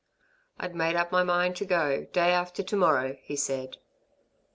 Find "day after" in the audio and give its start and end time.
2.05-2.63